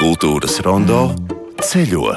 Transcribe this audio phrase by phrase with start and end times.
[0.00, 1.10] Kultūras rondo
[1.60, 2.14] ceļo.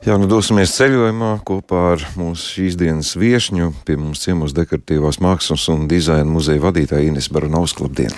[0.00, 5.66] Jā, nu dosimies ceļojumā kopā ar mūsu šīs dienas viesņu, pie mums ciemos dekoratīvās mākslas
[5.68, 7.84] un dizaina muzeja vadītāja Ines Baranovska.
[7.84, 8.14] Labdien!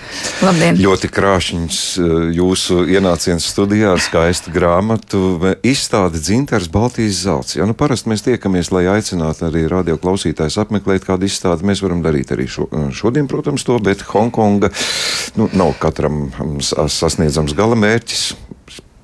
[0.47, 0.79] Labdien!
[0.79, 5.25] Ļoti krāšņs eh, jūsu ienāciens studijā ar skaistu grāmatu
[5.67, 7.57] izstādi dzintars Baltijas zelts.
[7.59, 11.67] Jā, nu parasti mēs tiekamies, lai aicinātu arī radio klausītājs apmeklēt kādu izstādi.
[11.67, 14.71] Mēs varam darīt arī šo, šodien, protams, to, bet Hongkonga
[15.39, 16.27] nu, nav katram
[16.63, 18.25] sasniedzams galamērķis.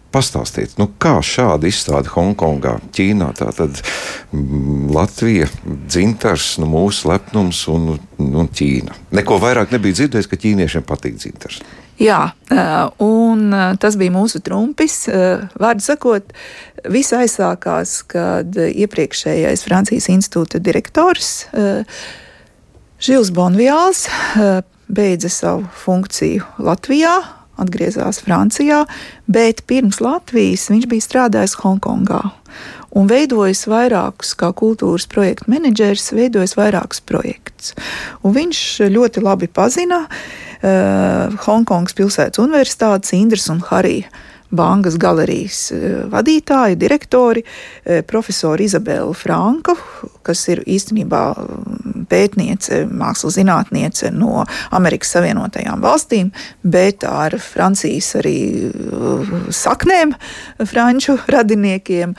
[0.08, 3.76] Pastāstiet, nu kā šāda izstāde Hongkongā, Ķīnā, tātad
[4.32, 5.50] mm, Latvija,
[5.84, 8.96] dzintars, nu, mūsu lepnums un, un Ķīna.
[9.18, 11.60] Neko vairāk nebija dzirdējis, ka ķīniešiem patīk dzintars.
[11.98, 12.30] Jā,
[13.02, 13.52] un
[13.82, 15.02] tas bija mūsu trumpis.
[15.58, 16.32] Vārdu sakot,
[16.86, 21.42] viss aizsākās, kad iepriekšējais Francijas institūta direktors
[23.02, 24.06] Žils Bonviāls
[24.88, 27.16] beidza savu funkciju Latvijā
[27.58, 28.84] atgriezās Francijā,
[29.26, 32.22] bet pirms Latvijas viņš bija strādājis Hongkongā
[32.98, 37.74] un veidojis vairākus, kā kultūras projektu menedžeris, veidojis vairākus projektus.
[38.24, 38.62] Un viņš
[38.94, 44.08] ļoti labi pazina uh, Hongkongas pilsētas universitātes Indras un Harija
[44.50, 47.42] bankas galerijas eh, vadītāji, direktori,
[47.84, 49.74] eh, profesori Izabela Franka,
[50.24, 51.22] kas ir īstenībā
[52.10, 60.14] pētniece, mākslas zinātniece no Amerikas Savienotajām valstīm, bet ar Francijas arī eh, saknēm,
[60.68, 62.16] franču radiniekiem.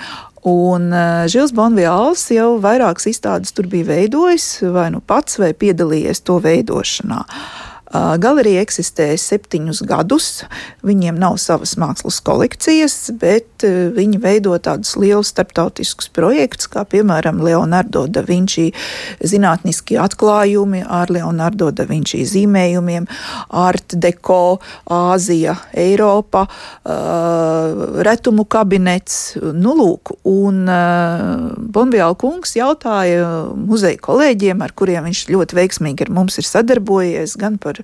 [0.49, 0.85] Un
[1.27, 7.25] Žils Bonvijāls jau vairākas izstādes tur bija veidojis, vai nu pats, vai piedalījies to veidošanā.
[7.25, 10.27] Uh, Galerija eksistē septiņus gadus.
[10.85, 18.05] Viņiem nav savas mākslas kolekcijas, bet viņi veido tādus lielus starptautiskus projektus, kā piemēram Leonardo
[18.07, 18.69] da Vinci
[19.25, 23.07] zinātniskie atklājumi ar Leonardo da Vinci zīmējumiem,
[23.57, 26.45] Art Deco, Āzija, Eiropa,
[28.05, 29.33] retumu kabinets.
[29.39, 30.61] Nu, lūk, un
[31.73, 33.25] Bonviāla kungs jautāja
[33.57, 37.78] muzeja kolēģiem, ar kuriem viņš ļoti veiksmīgi ar mums ir sadarbojies, gan par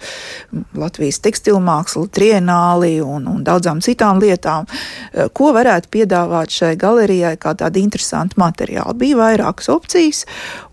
[0.76, 7.56] Latvijas tekstilmākslu, trienāli un, un daudzām citām lietām, eh, ko varētu piedāvāt šai galerijai kā
[7.58, 8.96] tādu interesantu materiālu.
[9.00, 10.24] Bija vairākas opcijas,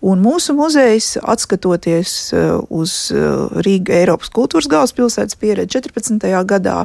[0.01, 6.29] un mūsu muzejs, atskatoties eh, uz eh, Rīga Eiropas kultūras galvaspilsētas pieredzi 14.
[6.49, 6.83] gadā,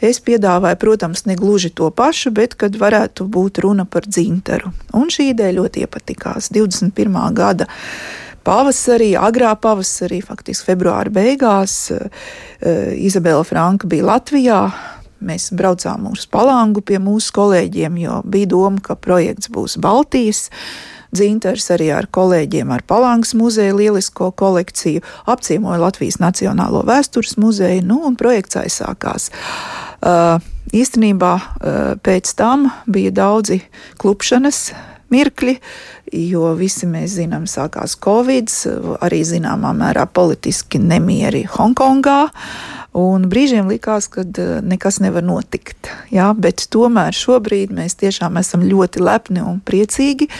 [0.00, 4.72] es piedāvāju, protams, ne gluži to pašu, bet kad varētu būt runa par dzintaru.
[4.96, 7.20] Un šī ideja ļoti iepatikās 21.
[7.36, 7.68] gada
[8.48, 14.62] pavasarī, agrā pavasarī, faktiski februāra beigās, eh, Izabela Franka bija Latvijā.
[15.20, 20.48] Mēs braucām uz Palangu pie mūsu kolēģiem, jo bija doma, ka projekts būs Baltijas.
[21.12, 28.02] Dzintars arī ar kolēģiem ar Palangas muzeja lielisko kolekciju apciemoja Latvijas Nacionālo vēstures muzeju, nu,
[28.04, 29.30] un projekts aizsākās.
[29.98, 30.38] Uh,
[30.70, 33.62] īstenībā uh, pēc tam bija daudzi
[33.98, 34.68] klupšanas
[35.12, 35.56] mirkļi,
[36.30, 38.52] jo visi mēs zinām, sākās Covid,
[39.04, 42.20] arī zināmā mērā politiski nemieri Hongkongā.
[42.98, 45.90] Un brīžiem likās, ka e, nekas nevar notikt.
[46.10, 50.30] Jā, bet tomēr šobrīd mēs tiešām esam ļoti lepni un priecīgi,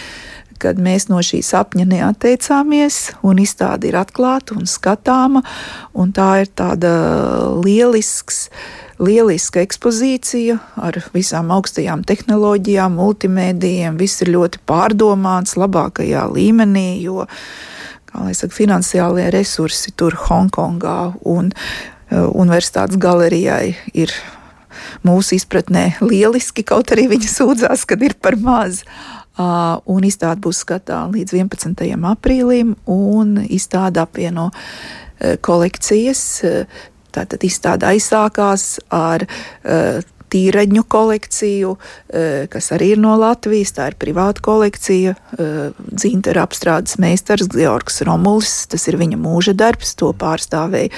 [0.58, 5.44] kad mēs no šī sapņa neatteicāmies, un izstāde ir atklāta un skatāma.
[5.94, 6.90] Un tā ir tāda
[7.62, 8.48] lielisks
[8.98, 13.98] lieliska ekspozīcija ar visām augstajām tehnoloģijām, multimēdijiem.
[14.00, 17.26] Viss ir ļoti pārdomāts, labākajā līmenī, jo,
[18.10, 20.98] saka, finansiālie resursi tur Hongkongā
[21.30, 24.12] un uh, universitātes galerijai ir
[25.06, 28.82] mūsu izpratnē lieliski, kaut arī viņi sūdzās, kad ir par maz.
[29.38, 31.86] Uh, un izstāde būs skatāma līdz 11.
[32.10, 36.24] aprīlim, un izstāde apvieno uh, kolekcijas.
[37.18, 43.74] Tātad izstāde aizsākās ar uh, tīraņu kolekciju, uh, kas arī ir no Latvijas.
[43.76, 45.14] Tā ir privāta kolekcija.
[45.36, 50.92] Uh, Dzintara apstrādes meistars Georgs Romulis, tas ir viņa mūža darbs, to pārstāvēja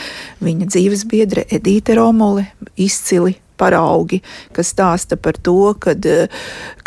[0.44, 4.20] viņa dzīves biedre Edīte Romuli, izcili paraugi,
[4.56, 6.28] kas stāsta par to, kad, eh,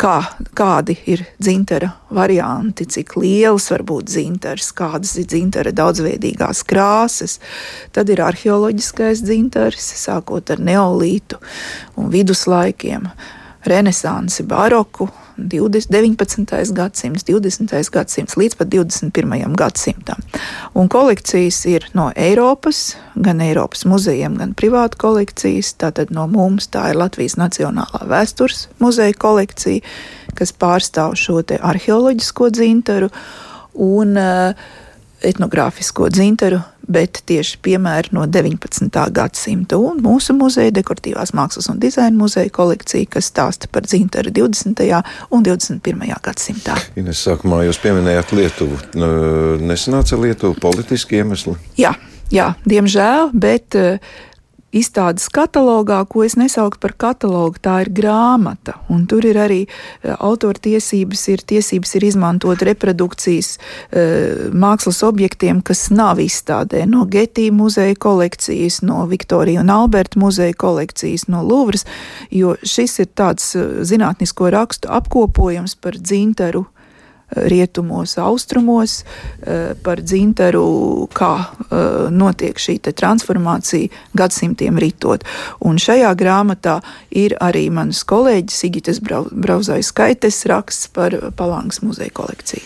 [0.00, 0.16] kā,
[0.58, 7.38] kādi ir dzintara varianti, cik liels var būt dzintars, kādas ir dzintara daudzveidīgās krāsas.
[7.92, 11.40] Tad ir arheoloģiskais dzintars, sākot ar neolītu
[11.96, 13.10] un viduslaikiem,
[13.64, 16.74] renesansi, baroku 20, 19.
[16.74, 17.90] gadsimts, 20.
[17.92, 19.56] gadsimts līdz pat 21.
[19.58, 20.20] gadsimtam.
[20.74, 25.74] Un kolekcijas ir no Eiropas, gan Eiropas muzejiem, gan privātu kolekcijas.
[25.80, 29.82] Tātad no mums tā ir Latvijas Nacionālā vēstures muzeja kolekcija,
[30.38, 33.10] kas pārstāv šo arheoloģisko dzintaru.
[33.74, 34.72] Un, uh,
[35.24, 38.88] etnogrāfisko dzintaru, bet tieši piemēri no 19.
[39.16, 44.84] gadsimta un mūsu muzeja, dekoratīvās mākslas un dizaina muzeja kolekcija, kas stāsta par dzintaru 20.
[45.30, 46.04] un 21.
[46.24, 46.76] gadsimtā.
[47.00, 48.80] Ines, sākumā jūs pieminējāt Lietuvu.
[49.64, 51.56] Nesanāca Lietuva politiski iemesli?
[51.80, 51.94] Jā,
[52.34, 54.14] jā diemžēl, bet uh,
[54.74, 58.76] izstādes katalogā, ko es nesauktu par katalogu, tā ir grāmata.
[58.92, 64.04] Un tur ir arī e, autortiesības, ir tiesības ir izmantot reprodukcijas e,
[64.50, 71.28] mākslas objektiem, kas nav izstādē no Getī muzeja kolekcijas, no Viktorija un Alberta muzeja kolekcijas,
[71.30, 71.86] no Luvras,
[72.34, 76.66] jo šis ir tāds e, zinātnisko rakstu apkopojums par dzintaru
[77.30, 79.04] rietumos, austrumos,
[79.42, 85.24] eh, par dzintaru, kā eh, notiek šī transformācija gadsimtiem ritot.
[85.60, 86.80] Un šajā grāmatā
[87.10, 92.62] ir arī mans kolēģis Sigitas Brauzais skaites raksts par Palangas muzeja kolekciju.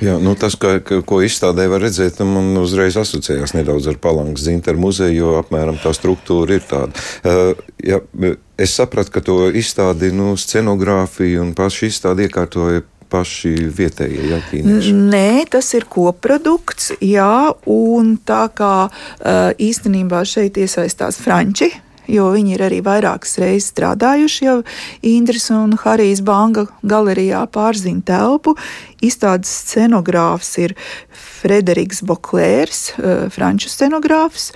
[0.00, 4.44] Jā, nu tas, ka, ka, ko izstādē var redzēt, man uzreiz asociējās nedaudz ar Palangas
[4.44, 7.04] dzintaru muzeju, jo apmēram tā struktūra ir tāda.
[7.24, 7.52] Uh,
[7.84, 8.00] ja,
[8.60, 14.96] es sapratu, ka to izstādi, nu, scenogrāfiju un pašu izstādi iekārtoja paši vietējie ja, ķīnieši?
[15.12, 18.74] Nē, tas ir koprodukts, jā, un tā kā
[19.70, 21.72] īstenībā šeit iesaistās Franči
[22.10, 24.56] jo viņi ir arī vairākas reizes strādājuši jau
[25.06, 28.56] Indras un Harijas Banga galerijā pārzina telpu.
[29.04, 30.74] Izstādes scenogrāfs ir
[31.40, 32.82] Frederiks Boklērs,
[33.32, 34.50] franču scenogrāfs,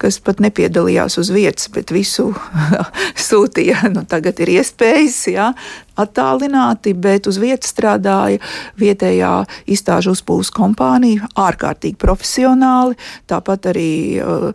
[0.00, 2.30] kas pat nepiedalījās uz vietas, bet visu
[3.28, 3.90] sūtīja.
[3.92, 5.50] Nu, tagad ir iespējas, jā,
[5.98, 8.40] attālināti, bet uz vietas strādāja
[8.80, 9.32] vietējā
[9.70, 12.96] izstāžu uzpūles kompānija, ārkārtīgi profesionāli.
[13.30, 14.50] Tāpat arī uh,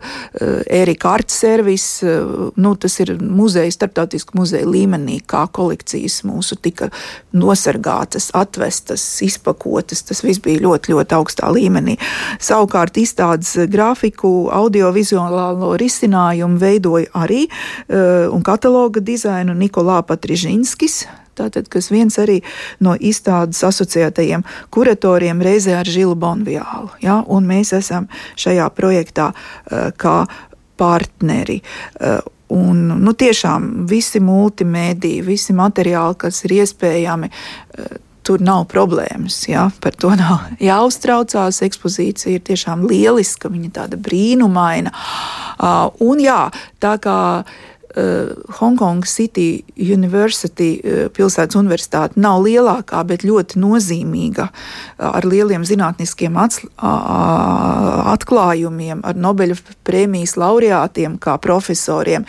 [0.72, 6.90] Erika Arts servis, uh, nu, tas ir muzeja, starptautisku muzeja līmenī, kā kolekcijas mūsu tika
[7.36, 10.04] nosargātas, atvestas, izpakotas.
[10.06, 11.96] Tas viss bija ļoti, ļoti augstā līmenī.
[12.42, 21.04] Savukārt izstādes grafiku, audiovizuālo risinājumu veidoja arī uh, un kataloga dizainu Nikolā Patrižinskis
[21.36, 22.40] tātad, kas viens arī
[22.84, 24.44] no izstādes asociētajiem
[24.74, 26.94] kuratoriem reizē ar Žilu Bonviālu.
[27.04, 27.20] Ja?
[27.26, 30.22] Un mēs esam šajā projektā uh, kā
[30.76, 31.62] partneri.
[32.00, 37.96] Uh, Un, nu, tiešām visi multimēdiji, visi materiāli, kas ir iespējami, uh,
[38.26, 39.40] tur nav problēmas.
[39.50, 39.66] Ja?
[39.82, 41.62] Par to nav jāuztraucās.
[41.66, 44.94] Ekspozīcija ir tiešām lieliska, viņa tāda brīnumaina.
[45.56, 46.44] Uh, un jā,
[46.82, 47.18] tā kā
[47.96, 54.54] uh, Hongkong City University uh, pilsētas universitāte nav lielākā, bet ļoti nozīmīga uh,
[55.10, 56.36] ar lieliem zinātniskiem
[58.12, 59.56] atklājumiem, ar Nobeļa
[59.86, 62.26] prēmijas laureātiem kā profesoriem.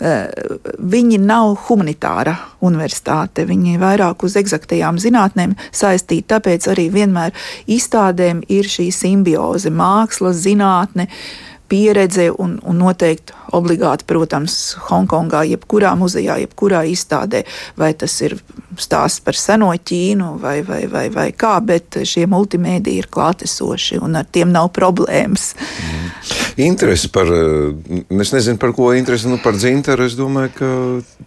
[0.00, 7.34] Viņi nav humanitāra universitāte, viņi vairāk uz eksaktajām zinātnēm saistīti, tāpēc arī vienmēr
[7.68, 11.08] izstādēm ir šī simbioze māksla, zinātne.
[11.10, 14.56] Uh, pieredze un, un noteikti obligāti, protams,
[14.88, 17.44] Hongkongā, jebkurā muzejā, jebkurā izstādē,
[17.78, 18.36] vai tas ir
[18.80, 24.18] stāsts par seno Ķīnu vai, vai, vai, vai kā, bet šie multimēdiji ir klātesoši un
[24.20, 25.52] ar tiem nav problēmas.
[25.58, 26.08] Mm.
[26.66, 30.72] Interesi par, es nezinu par ko interesi, nu par dzintaru, es domāju, ka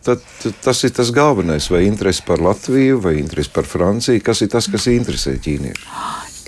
[0.05, 0.25] tad,
[0.63, 4.69] tas ir tas galvenais, vai interesi par Latviju, vai interesi par Franciju, kas ir tas,
[4.71, 5.87] kas interesē ķīnieši?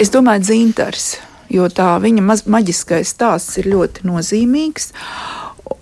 [0.04, 1.16] Es domāju, dzintars
[1.50, 4.92] jo tā viņa maģiskais stāsts ir ļoti nozīmīgs.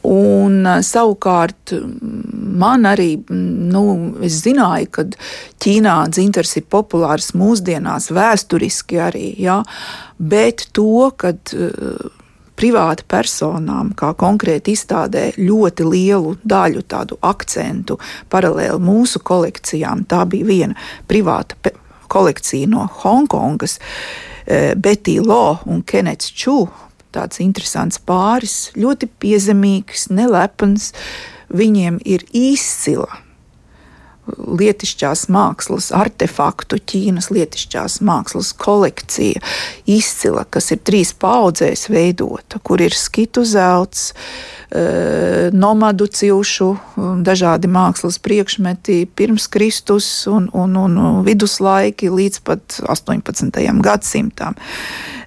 [0.08, 1.74] Un savukārt
[2.64, 3.84] man arī, nu,
[4.24, 5.06] es zināju, ka
[5.64, 9.62] Ķīnā dzintars ir populārs mūsdienās, vēsturiski arī, ja,
[10.20, 12.10] bet to, ka uh,
[12.60, 18.00] privāti personām, kā konkrēti izstādē, ļoti lielu daļu tādu akcentu
[18.32, 20.06] paralēli mūsu kolekcijām.
[20.08, 21.74] Tā bija viena privāta
[22.12, 23.80] kolekcija no Hongkongas.
[23.80, 26.68] Uh, Eh, Betty Lo un Kenets Čū.
[27.14, 30.92] Tāds interesants pāris, ļoti piezemīgs, nelepns.
[31.54, 33.22] Viņiem ir izcila
[34.24, 39.42] lietišķās mākslas artefaktu, Ķīnas lietišķās mākslas kolekcija,
[39.84, 44.63] izcila, kas ir trīs paudzēs veidota, kur ir skitu zelts, Eh,
[45.54, 53.62] nomadu cilšu, um, dažādi mākslas priekšmeti pirms Kristus un, un, un viduslaiki līdz pat 18.
[53.86, 54.58] gadsimtam.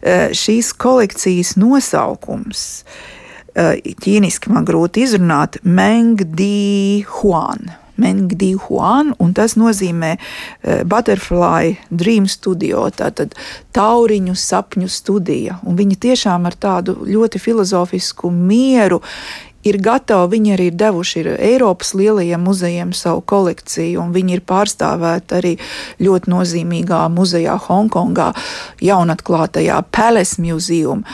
[0.03, 2.61] Eh, šīs kolekcijas nosaukums
[3.55, 7.86] eh, ķīniski man grūti izrunāt- Meng Di Huan.
[8.01, 13.35] Mengdi Huan, un tas nozīmē uh, Butterfly Dream Studio, tātad
[13.77, 15.61] tauriņu sapņu studija.
[15.67, 19.03] Un viņi tiešām ar tādu ļoti filozofisku mieru
[19.67, 20.37] ir gatavi.
[20.37, 25.55] Viņi arī ir devuši ir Eiropas lielajiem muzejiem savu kolekciju, un viņi ir pārstāvēti arī
[26.03, 28.33] ļoti nozīmīgā muzejā Hongkongā,
[28.85, 31.05] jaunatklātajā Palace Museum.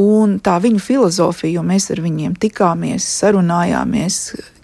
[0.00, 4.22] Un tā viņu filozofija, jo mēs ar viņiem tikāmies, sarunājāmies,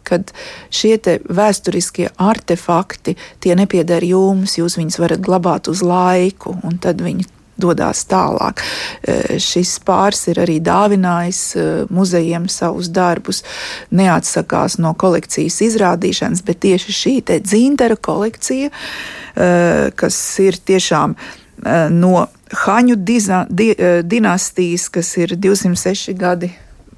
[0.08, 0.32] kad
[0.74, 0.96] šie
[1.28, 8.04] vēsturiskie artefakti, tie nepieder jums, jūs viņus varat glabāt uz laiku, un tad viņi dodas
[8.08, 8.62] tālāk.
[9.02, 13.42] E, šis pāris ir arī dāvinājis e, muzejiem savus darbus,
[13.90, 19.52] neatsakās no kolekcijas izrādīšanas, bet tieši šī dzintara kolekcija, e,
[19.98, 21.18] kas ir tiešām
[21.90, 23.74] no Haņu diza, di,
[24.08, 26.48] dinastijas, kas ir 206 gadi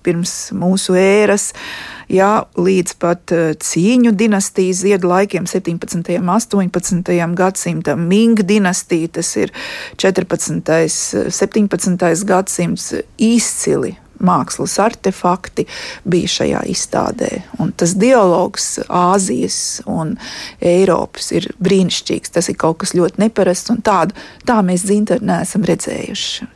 [0.05, 1.49] pirms mūsu ēras,
[2.11, 6.12] jā, līdz pat cīņu dinastijas ziedu laikiem, 17.
[6.19, 7.17] un 18.
[7.38, 9.55] gadsimtam, Ming dinastija, tas ir
[9.97, 10.50] 14.
[10.50, 12.25] un 17.
[12.29, 15.67] gadsimts izcili mākslas artefakti
[16.05, 17.31] bija šajā izstādē.
[17.61, 20.17] Un tas dialogs Āzijas un
[20.61, 22.35] Eiropas ir brīnišķīgs.
[22.37, 24.17] Tas ir kaut kas ļoti neparasts, un tādu
[24.49, 26.50] tā mēs dzintari neesam redzējuši.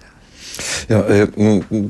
[0.88, 1.24] Jā, e,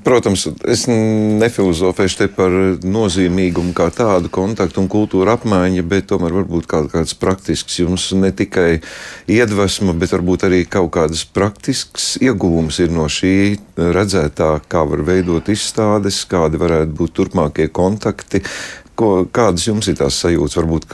[0.06, 6.68] protams, es nefilozofēšu te par nozīmīgumu kā tādu kontaktu un kultūra apmaiņu, bet tomēr varbūt
[6.71, 8.80] kaut kāds praktisks jums ne tikai
[9.30, 13.35] iedvesma, bet varbūt arī kaut kādas praktisks ieguvums ir no šī
[13.76, 18.44] redzētā, kā var veidot izstādes, kādi varētu būt turpmākie kontakti,
[18.94, 20.54] Ko, kādas jums ir tās sajūtas?
[20.60, 20.86] Varbūt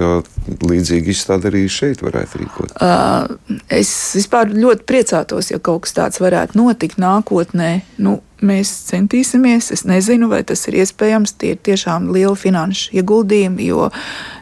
[0.65, 2.73] līdzīgi izstāde arī šeit varētu rīkot.
[2.81, 7.73] Uh, es vispār ļoti priecātos, ja kaut kas tāds varētu notikt nākotnē.
[8.01, 9.71] Nu, mēs centīsimies.
[9.75, 11.35] Es nezinu, vai tas ir iespējams.
[11.41, 13.89] Tie ir tiešām lieli finanšu ieguldījumi, jo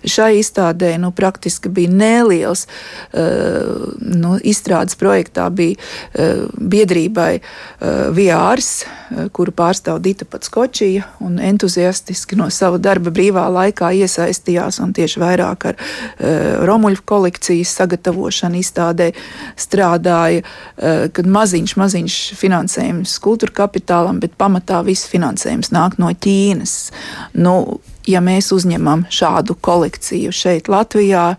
[0.08, 2.66] šai izstādē nu, praktiski bija neliels.
[3.12, 11.38] Uh, nu, izstrādes projektā bija uh, biedrībai uh, VRs, uh, kuru pārstāv Dita Patskočija, un
[11.42, 18.62] entuziastiski no sava darba brīvā laikā iesaistījās un tieši vairāk ar uh, Romuļu kolekcijas sagatavošanu
[18.62, 19.10] izstādē
[19.58, 26.10] strādāja, uh, kad maziņš, maziņš finansējums kultūra kapitāla kapitālam, bet pamatā viss finansējums nāk no
[26.12, 26.90] Ķīnas.
[27.34, 31.36] Nu, ja mēs uzņemam šādu kolekciju šeit, Latvijā,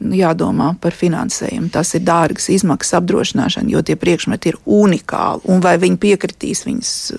[0.00, 1.70] jādomā par finansējumu.
[1.70, 5.42] Tas ir dārgas izmaksas apdrošināšana, jo tie priekšmeti ir unikāli.
[5.48, 7.18] Un vai viņi piekritīs viņus uh,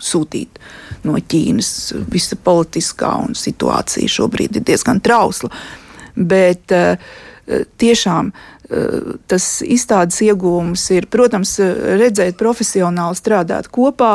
[0.00, 0.58] sūtīt
[1.04, 1.94] no Ķīnas?
[2.08, 5.52] Visa politiskā situācija šobrīd ir diezgan trausla.
[6.14, 6.96] Bet uh,
[7.78, 8.32] tiešām
[8.64, 11.58] Eh, tas izstādes iegūms ir, protams,
[12.00, 14.14] redzēt profesionāli strādāt kopā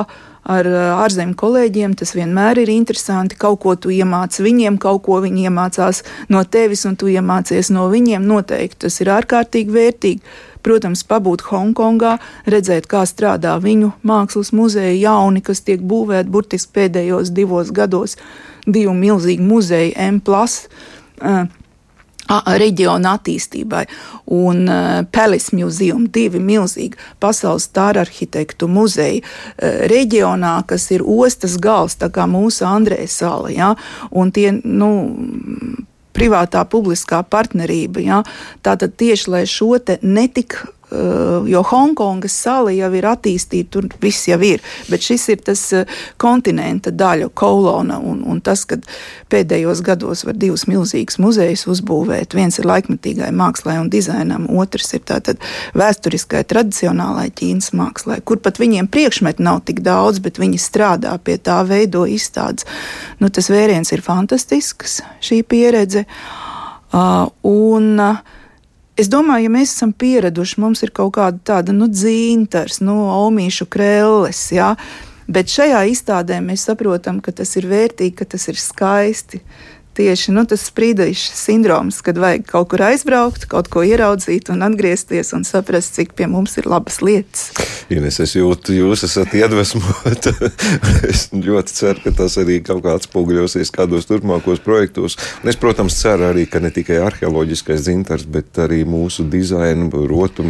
[0.49, 1.93] ar eh, ārzemju kolēģiem.
[1.99, 3.37] Tas vienmēr ir interesanti.
[3.37, 6.01] Kaut ko tu iemācies viņiem, kaut ko viņi iemācās
[6.33, 8.25] no tevis, un tu iemācies no viņiem.
[8.25, 10.33] Noteikti tas ir ārkārtīgi vērtīgi.
[10.65, 12.17] Protams, pabūt Hongkongā,
[12.49, 18.17] redzēt, kā strādā viņu mākslas muzeja jauni, kas tiek būvēti burtiski pēdējos divos gados.
[18.65, 20.19] Divi milzīgi muzeji, M.
[20.25, 21.45] Uh,
[22.29, 23.85] reģiona attīstībai.
[24.35, 31.57] Un uh, Palace Museum, divi milzīgi pasaules stāra arhitektu muzeji uh, reģionā, kas ir ostas
[31.61, 33.51] gals, tā kā mūsu Andrēs sala.
[33.53, 33.73] Ja?
[34.11, 34.91] Un tie, nu,
[36.15, 38.03] privātā publiskā partnerība.
[38.03, 38.23] Ja?
[38.65, 40.59] Tātad tieši lai šo te netik
[41.45, 44.61] jo Hongkongas sala jau ir attīstīta, tur viss jau ir.
[44.89, 47.99] Bet šis ir tas eh, kontinenta daļa, kolona.
[48.01, 48.79] Un, un tas, ka
[49.29, 52.33] pēdējos gados var divus milzīgus muzejus uzbūvēt.
[52.37, 55.43] Viens ir laikmetīgai mākslai un dizainam, otrs ir tātad
[55.77, 61.37] vēsturiskai, tradicionālai Ķīnas mākslai, kur pat viņiem priekšmetu nav tik daudz, bet viņi strādā pie
[61.37, 62.65] tā, veido izstādes.
[63.21, 66.07] Nu, tas vēriens ir fantastisks, šī pieredze.
[66.89, 68.38] Uh, un, uh,
[68.99, 73.69] Es domāju, ja mēs esam pieraduši, mums ir kaut kāda tāda nu, dzīntars, nu, omīšu
[73.71, 74.41] krēles.
[74.51, 74.73] Ja?
[75.29, 79.39] Bet šajā izstādē mēs saprotam, ka tas ir vērtīgi, ka tas ir skaisti
[79.99, 85.33] tieši nu, tas sprīdīšu sindroms, kad vajag kaut kur aizbraukt, kaut ko ieraudzīt un atgriezties
[85.35, 87.49] un saprast, cik pie mums ir labas lietas.
[87.91, 90.33] Ines, es jūtu, jūs esat iedvesmota.
[91.09, 95.17] es ļoti ceru, ka tas arī kaut kā atspoguļosies kādos turpmākos projektos.
[95.43, 100.45] Un es, protams, ceru arī, ka ne tikai arheoloģiskais dzintars, bet arī mūsu dizaina, rotu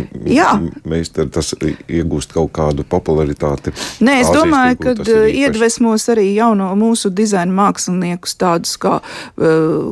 [0.86, 3.74] meistars, tas iegūst kaut kādu popularitāti.
[4.06, 9.00] Nē, es domāju, ka iedvesmos arī jauno mūsu dizaina māksliniekus tādus kā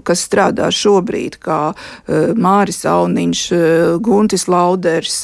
[0.04, 5.24] kas strādā šobrīd, kā eh, Māris Auniņš, eh, Guntis Lauders,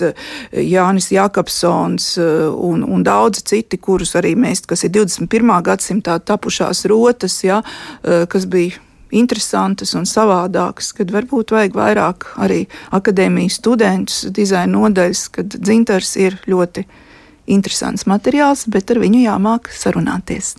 [0.54, 5.54] Jānis Jakobsons un, un daudzi citi, kurus arī mēs, kas ir 21.
[5.66, 7.62] gadsimtā tapušās rotas, ja,
[8.04, 8.80] kas bija
[9.14, 12.64] interesantas un savādākas, kad varbūt vajag vairāk arī
[12.96, 16.86] akadēmijas studentus, dizaina nodaļas, kad dzintars ir ļoti
[17.54, 20.56] interesants materiāls, bet ar viņu jāmāk sarunāties.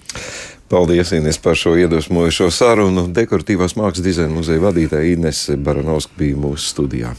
[0.68, 3.04] Paldies, Ines, par šo iedvesmojošo sarunu.
[3.12, 7.12] Dekoratīvās mākslas dizaina muzeja vadītāja Ines Baranovska bija mūsu studijā.